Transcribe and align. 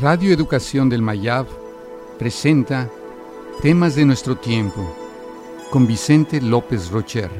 Radio 0.00 0.32
Educación 0.32 0.88
del 0.88 1.02
Mayab 1.02 1.46
presenta 2.18 2.90
Temas 3.60 3.96
de 3.96 4.06
nuestro 4.06 4.34
tiempo 4.34 4.96
con 5.70 5.86
Vicente 5.86 6.40
López 6.40 6.90
Rocher. 6.90 7.30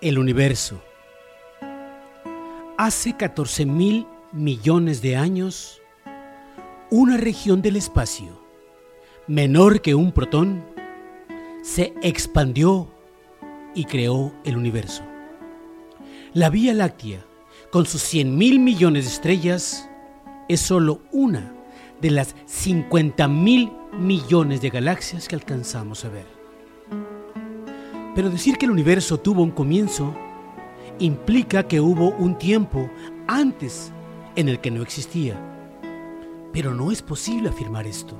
El 0.00 0.18
universo. 0.18 0.82
Hace 2.78 3.14
14 3.14 3.66
mil 3.66 4.06
millones 4.32 5.02
de 5.02 5.16
años, 5.16 5.82
una 6.88 7.18
región 7.18 7.60
del 7.60 7.76
espacio, 7.76 8.40
menor 9.26 9.82
que 9.82 9.94
un 9.94 10.12
protón, 10.12 10.64
se 11.62 11.92
expandió 12.00 12.95
y 13.76 13.84
creó 13.84 14.32
el 14.42 14.56
universo. 14.56 15.04
La 16.32 16.50
Vía 16.50 16.74
Láctea, 16.74 17.24
con 17.70 17.86
sus 17.86 18.02
100 18.02 18.36
mil 18.36 18.58
millones 18.58 19.04
de 19.04 19.10
estrellas, 19.12 19.88
es 20.48 20.60
solo 20.60 21.02
una 21.12 21.54
de 22.00 22.10
las 22.10 22.34
50 22.46 23.28
mil 23.28 23.70
millones 23.98 24.60
de 24.60 24.70
galaxias 24.70 25.28
que 25.28 25.36
alcanzamos 25.36 26.04
a 26.04 26.08
ver. 26.08 26.26
Pero 28.14 28.30
decir 28.30 28.56
que 28.56 28.64
el 28.64 28.72
universo 28.72 29.20
tuvo 29.20 29.42
un 29.42 29.50
comienzo 29.50 30.14
implica 30.98 31.68
que 31.68 31.80
hubo 31.80 32.10
un 32.16 32.38
tiempo 32.38 32.90
antes 33.28 33.92
en 34.36 34.48
el 34.48 34.60
que 34.60 34.70
no 34.70 34.82
existía. 34.82 35.38
Pero 36.52 36.74
no 36.74 36.90
es 36.90 37.02
posible 37.02 37.50
afirmar 37.50 37.86
esto, 37.86 38.18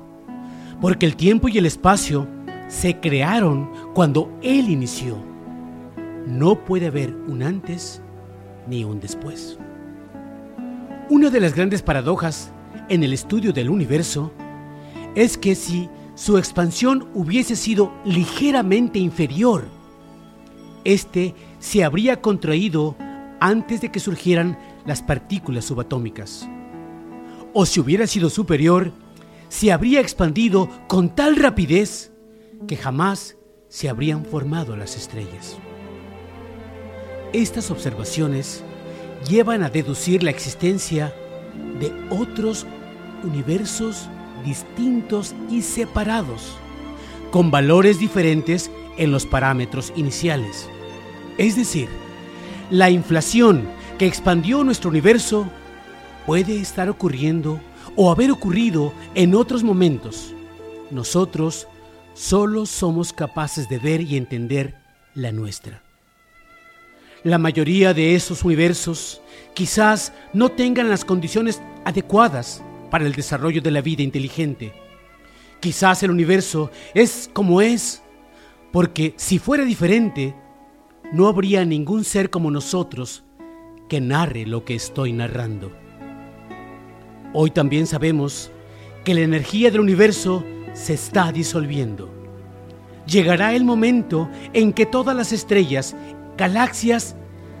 porque 0.79 1.07
el 1.07 1.15
tiempo 1.15 1.47
y 1.47 1.57
el 1.57 1.65
espacio 1.65 2.27
se 2.67 2.99
crearon 2.99 3.71
cuando 3.95 4.31
Él 4.43 4.69
inició 4.69 5.36
no 6.27 6.65
puede 6.65 6.87
haber 6.87 7.15
un 7.27 7.41
antes 7.41 8.01
ni 8.67 8.83
un 8.83 8.99
después. 8.99 9.57
Una 11.09 11.29
de 11.29 11.39
las 11.39 11.55
grandes 11.55 11.81
paradojas 11.81 12.51
en 12.89 13.03
el 13.03 13.13
estudio 13.13 13.53
del 13.53 13.69
universo 13.69 14.31
es 15.15 15.37
que 15.37 15.55
si 15.55 15.89
su 16.15 16.37
expansión 16.37 17.09
hubiese 17.13 17.55
sido 17.55 17.93
ligeramente 18.03 18.99
inferior, 18.99 19.65
este 20.83 21.33
se 21.59 21.83
habría 21.83 22.21
contraído 22.21 22.95
antes 23.39 23.81
de 23.81 23.91
que 23.91 23.99
surgieran 23.99 24.57
las 24.85 25.01
partículas 25.01 25.65
subatómicas. 25.65 26.47
O 27.53 27.65
si 27.65 27.79
hubiera 27.79 28.05
sido 28.05 28.29
superior, 28.29 28.91
se 29.47 29.71
habría 29.71 30.01
expandido 30.01 30.69
con 30.87 31.15
tal 31.15 31.37
rapidez 31.37 32.11
que 32.67 32.75
jamás 32.75 33.37
se 33.69 33.89
habrían 33.89 34.25
formado 34.25 34.75
las 34.75 34.95
estrellas. 34.97 35.57
Estas 37.33 37.71
observaciones 37.71 38.63
llevan 39.29 39.63
a 39.63 39.69
deducir 39.69 40.23
la 40.23 40.29
existencia 40.29 41.13
de 41.79 41.91
otros 42.09 42.65
universos 43.23 44.09
distintos 44.45 45.35
y 45.49 45.61
separados, 45.61 46.55
con 47.31 47.51
valores 47.51 47.99
diferentes 47.99 48.71
en 48.97 49.11
los 49.11 49.25
parámetros 49.25 49.91
iniciales. 49.95 50.69
Es 51.37 51.55
decir, 51.55 51.89
la 52.69 52.89
inflación 52.89 53.67
que 53.97 54.07
expandió 54.07 54.63
nuestro 54.63 54.89
universo 54.89 55.49
puede 56.25 56.59
estar 56.59 56.89
ocurriendo 56.89 57.59
o 57.95 58.11
haber 58.11 58.31
ocurrido 58.31 58.93
en 59.15 59.35
otros 59.35 59.63
momentos. 59.63 60.33
Nosotros 60.91 61.67
solo 62.13 62.65
somos 62.65 63.11
capaces 63.11 63.67
de 63.67 63.79
ver 63.79 64.01
y 64.01 64.15
entender 64.15 64.75
la 65.13 65.31
nuestra. 65.31 65.86
La 67.23 67.37
mayoría 67.37 67.93
de 67.93 68.15
esos 68.15 68.43
universos 68.43 69.21
quizás 69.53 70.13
no 70.33 70.49
tengan 70.49 70.89
las 70.89 71.03
condiciones 71.03 71.61
adecuadas 71.83 72.63
para 72.91 73.05
el 73.05 73.13
desarrollo 73.13 73.61
de 73.61 73.71
la 73.71 73.81
vida 73.81 74.03
inteligente. 74.03 74.73
Quizás 75.59 76.03
el 76.03 76.11
universo 76.11 76.71
es 76.93 77.29
como 77.33 77.61
es, 77.61 78.03
porque 78.71 79.13
si 79.17 79.39
fuera 79.39 79.65
diferente, 79.65 80.35
no 81.11 81.27
habría 81.27 81.65
ningún 81.65 82.03
ser 82.03 82.29
como 82.29 82.51
nosotros 82.51 83.23
que 83.89 83.99
narre 83.99 84.45
lo 84.45 84.63
que 84.63 84.75
estoy 84.75 85.13
narrando. 85.13 85.71
Hoy 87.33 87.51
también 87.51 87.87
sabemos 87.87 88.51
que 89.03 89.13
la 89.13 89.21
energía 89.21 89.71
del 89.71 89.81
universo 89.81 90.43
se 90.73 90.93
está 90.93 91.31
disolviendo. 91.31 92.13
Llegará 93.07 93.55
el 93.55 93.63
momento 93.63 94.29
en 94.53 94.73
que 94.73 94.85
todas 94.85 95.15
las 95.15 95.31
estrellas 95.31 95.95
galaxias 96.37 97.15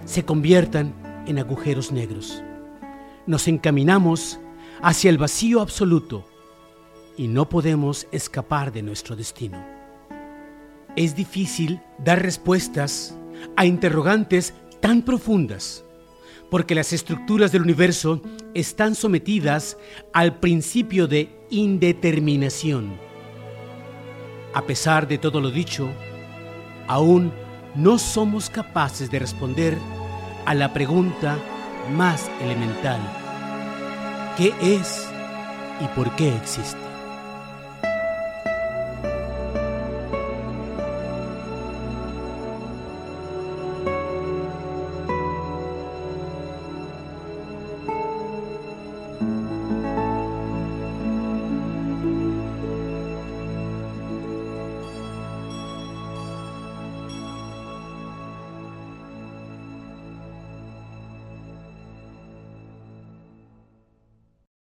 se 0.05 0.23
conviertan 0.23 0.93
en 1.25 1.39
agujeros 1.39 1.91
negros. 1.91 2.43
Nos 3.25 3.47
encaminamos 3.47 4.39
hacia 4.81 5.09
el 5.09 5.17
vacío 5.17 5.61
absoluto 5.61 6.25
y 7.17 7.27
no 7.27 7.49
podemos 7.49 8.07
escapar 8.11 8.71
de 8.71 8.83
nuestro 8.83 9.15
destino. 9.15 9.65
Es 10.95 11.15
difícil 11.15 11.81
dar 11.97 12.21
respuestas 12.21 13.17
a 13.55 13.65
interrogantes 13.65 14.53
tan 14.79 15.01
profundas 15.01 15.83
porque 16.51 16.75
las 16.75 16.93
estructuras 16.93 17.51
del 17.51 17.63
universo 17.63 18.21
están 18.53 18.95
sometidas 18.95 19.77
al 20.13 20.39
principio 20.39 21.07
de 21.07 21.35
indeterminación. 21.49 22.97
A 24.53 24.61
pesar 24.61 25.07
de 25.07 25.17
todo 25.17 25.41
lo 25.41 25.51
dicho, 25.51 25.89
aún 26.87 27.33
no 27.77 27.99
somos 27.99 28.49
capaces 28.49 29.11
de 29.11 29.19
responder 29.19 29.77
a 30.45 30.55
la 30.55 30.73
pregunta 30.73 31.37
más 31.95 32.29
elemental. 32.41 32.99
¿Qué 34.35 34.53
es 34.61 35.07
y 35.79 35.87
por 35.95 36.15
qué 36.15 36.35
existe? 36.35 36.86